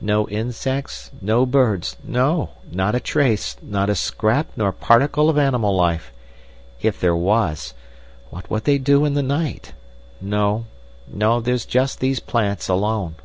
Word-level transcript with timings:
"No 0.00 0.28
insects—no 0.28 1.44
birds, 1.44 1.96
no! 2.04 2.50
Not 2.70 2.94
a 2.94 3.00
trace, 3.00 3.56
not 3.60 3.90
a 3.90 3.96
scrap 3.96 4.46
nor 4.54 4.70
particle 4.70 5.28
of 5.28 5.36
animal 5.36 5.74
life. 5.74 6.12
If 6.80 7.00
there 7.00 7.16
was—what 7.16 8.48
would 8.48 8.62
they 8.62 8.78
do 8.78 9.04
in 9.04 9.14
the 9.14 9.24
night?... 9.24 9.72
No; 10.20 10.66
there's 11.08 11.64
just 11.66 11.98
these 11.98 12.20
plants 12.20 12.68
alone." 12.68 13.16